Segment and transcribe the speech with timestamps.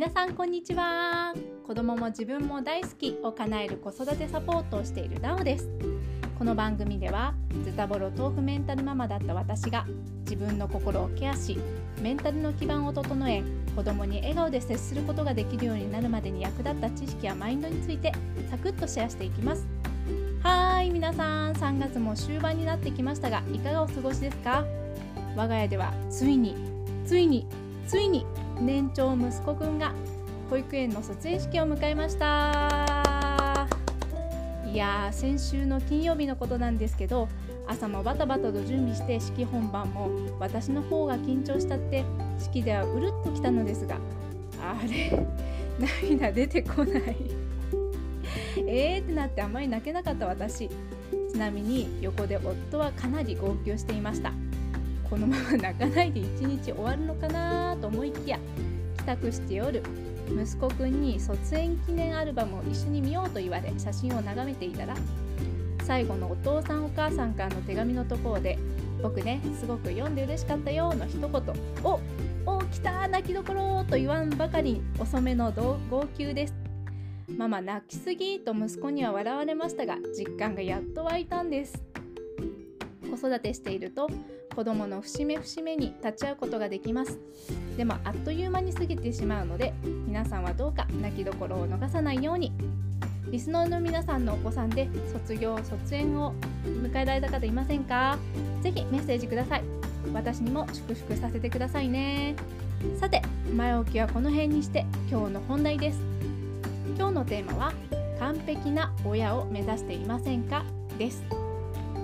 [0.00, 1.34] 皆さんこんにちは。
[1.66, 5.68] 子供も自分も大好きを叶える子育てサポートをしているダオです。
[6.38, 7.34] この番組では
[7.66, 9.84] ズタボロ豆腐メンタルママだった私が
[10.20, 11.58] 自分の心をケアし
[12.00, 13.42] メンタルの基盤を整え
[13.76, 18.10] 子供に笑顔で接することができるようになるまでに役立った知識やマインドについて
[18.50, 19.66] サクッとシェアしていきます。
[20.42, 24.64] はい皆さん3月も終盤になってきましたがいかがお過ごしですか？
[25.36, 26.54] 我が家ではついに
[27.04, 27.46] ついに
[27.86, 28.24] ついに
[28.60, 29.92] 年長息子くんが
[30.48, 33.68] 保育園の卒園式を迎えました。
[34.66, 37.28] いや先週の金曜日のことなんですけど
[37.66, 42.04] 朝もバタバタと準備して式本番も私の方が緊張したって
[42.38, 43.96] 式ではうるっときたのですが
[44.62, 45.26] あれ
[46.06, 47.16] 涙出てこない。
[48.66, 50.68] えーってなってあまり泣けなかった私。
[51.32, 54.32] ちなみに横で夫はかなり号泣していました。
[55.10, 58.38] このまま泣かないで一日終わるのかなと思いきや
[58.98, 59.82] 帰宅して夜
[60.28, 64.94] 息子くんに卒園記念アルバムを一緒に見ようと言われ写真を眺めていたら
[65.82, 68.56] 最後のお父さんお母さんからの手紙のところで
[69.02, 71.30] 「僕ねすごく読んで嬉しかったよ」の一言
[71.82, 72.00] 「お
[72.46, 76.54] お来た泣きどころ!」と言わんばかりに遅めの号泣です
[77.36, 81.82] ママ泣きすぎと息子には笑われましたが実感がやっと湧いたんです
[83.10, 84.08] 子育てしていると
[84.60, 87.18] 子供の節目節目に立ち会うことができます。
[87.78, 89.72] でもあっという間に過ぎてしまうので
[90.06, 92.52] 皆さんはどうか泣きどころを逃さないように。
[93.30, 96.34] リスナーの皆さんのお子さんで卒業卒園を
[96.66, 98.18] 迎えられた方いませんか？
[98.60, 99.62] ぜひメッセージください。
[100.12, 102.36] 私にも祝福させてくださいね。
[102.98, 103.22] さて
[103.56, 105.98] 前置きはこの辺にして今日の本題です。
[106.98, 107.72] 今日のテーマは
[108.18, 110.66] 完璧な親を目指していませんか？
[110.98, 111.24] です。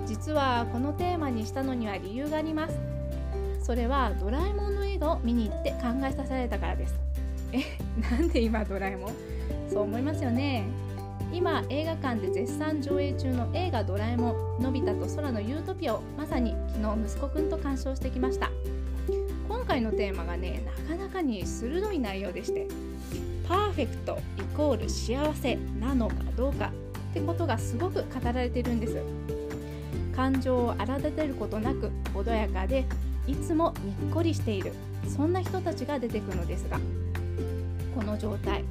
[0.07, 2.79] 実はこのテーマにしたのには理由があります。
[3.61, 6.95] それはドラえもんの映画を見に行って考えさせられたからです。
[7.51, 7.63] え
[8.01, 9.11] なんで今ドラえもん？
[9.69, 10.65] そう思いますよね。
[11.33, 18.49] 今映画館で絶賛上映中の映画ドラえもんのび太と空のユートピアをまさに昨日息子くんと鑑賞してきました。
[19.49, 22.67] 今回のテーマがねなかなかに鋭い内容でして
[23.47, 26.71] パーフェクトイコール幸せなのかどうか
[27.11, 28.97] ってことがすごく語られているんです。
[30.17, 32.85] 感情を荒立てることなく穏やかで
[33.27, 34.73] いつもにっこりしている
[35.07, 36.79] そんな人たちが出てくるのですが
[37.95, 38.65] この状態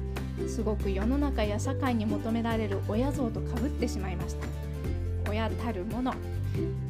[0.45, 4.47] すごく世の中や社会に求められる親像とかぶってしまいました。
[5.29, 6.13] 親たるもの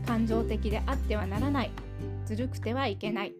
[0.06, 1.72] 感情的であってはならない。
[2.26, 3.34] ずるくてはいけない。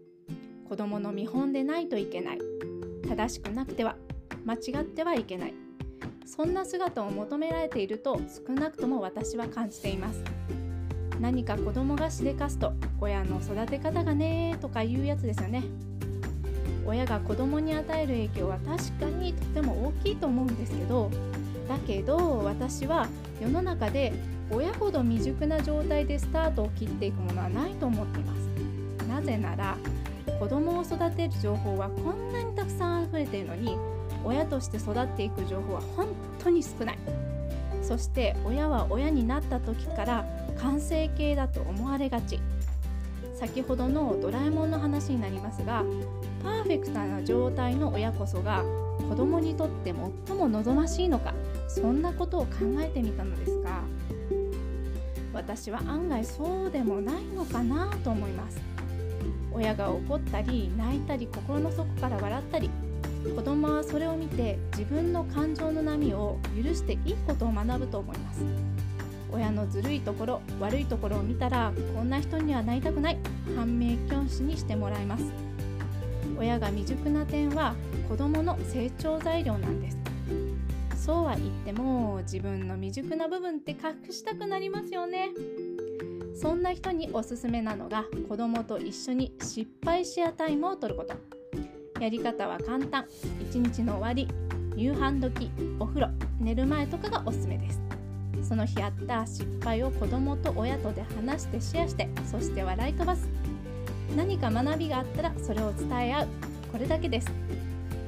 [0.68, 2.40] 子供の見本でないといけない。
[3.08, 3.96] 正しくなくては
[4.46, 5.54] 間違ってはいけない。
[6.26, 10.24] そんな姿を求められていると少なくとも私は感じています。
[11.20, 15.64] 何か子供がしでかすと親の育て方がねとかいうやつですよね。
[16.86, 21.12] 親が子供に与える影響は確かにとても大きいと思うんですけど
[21.68, 23.08] だけど私は
[23.42, 24.14] 世の中で
[24.50, 28.38] 親ほど未熟な状態でスタートを切っていくものはないと思っています。
[29.10, 29.78] なぜなら
[30.40, 33.76] 子供を育てる情報はこんなにたくさん溢れているのに
[34.24, 36.08] 親として育っていく情報は本
[36.40, 36.98] 当に少ない。
[37.82, 40.26] そして親は親になった時から
[40.62, 42.40] 完成形だと思われがち。
[43.38, 45.84] 先ほどのドラえもんの話になりますが
[46.44, 48.64] パーフェクトな状態の親こそが
[49.08, 49.94] 子供にとって
[50.28, 51.36] 最も望ましいのか
[51.68, 53.84] そんなことを考えてみたのですが
[55.34, 58.60] 私は案外そうでもないのかなと思います。
[59.52, 62.70] 親が怒ったり泣いたり心の底から笑ったり
[63.36, 68.67] 子供はそれを見て自分の感情の波を許していいことを学ぶと思います。
[69.32, 73.18] 親のずるいところ悪いところを見たらこんな人にはなりたくない。
[73.56, 75.26] 反面教師にしてもらいます。
[76.40, 77.76] 親が未熟な点は
[78.08, 79.98] 子供の成長材料なんです。
[80.96, 85.30] そうは言っても自分の未熟な部分って隠したくなりますよね。
[86.36, 91.16] そんな人におすすめなのが子供と一緒に失敗シェアタイムをとること。
[92.02, 93.06] やり方は簡単。
[93.42, 94.28] 一日の終わり
[94.76, 95.50] 夕飯時
[95.80, 96.10] お風呂
[96.40, 97.87] 寝る前とかがおすすめです。
[98.44, 103.28] その日あった失敗を子供と親とで話してシェアしてそして笑い飛ばす。
[104.16, 106.28] 何か学びがあったらそれを伝え合う。
[106.72, 107.32] これだけです。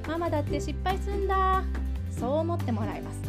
[0.07, 1.63] ママだって失敗するんだ。
[2.11, 3.19] そう思ってもらいます。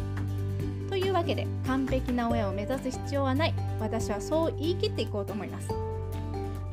[0.89, 3.53] というわけで完璧な親を目指す必要はない。
[3.79, 5.69] 私はそう言い切っていこうと思います。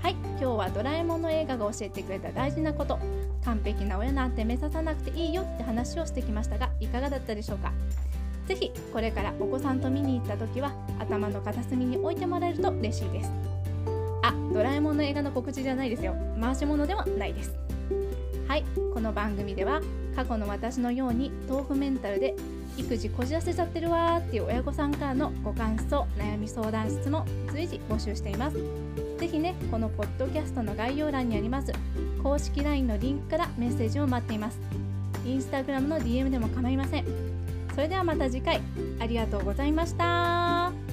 [0.02, 0.12] はい。
[0.12, 2.98] 今日はドラえもんの映画が教えてくれた大事なこと。
[3.44, 7.72] 完璧な親なんて目指さなくていいよって話をしてきましたがいかがだったでしょうか？
[8.48, 13.30] ぜひこれからお子さんと見に行った時は頭の片隅に置いてもらえると嬉しいです。
[14.22, 16.16] あドラえもんの映画の告知じゃないですよ。
[16.40, 17.54] 回し物ではないです。
[18.48, 18.64] はい
[18.94, 19.82] この番組では
[20.16, 22.34] 過去の私のように豆腐メンタルで
[22.78, 28.56] 育児こじらせちゃってるわーっていう親御さんからのご感想悩み相談質問随時募集しています。
[29.18, 31.70] ぜひねこのポッドキャストの概要欄にあります。
[32.22, 34.58] 公式 LINE のリンクからメッセージを待っています。
[35.26, 37.38] インスタグラムの DM でも構いません。
[37.78, 38.60] それではまた次回。
[38.98, 40.87] ありがとうございました。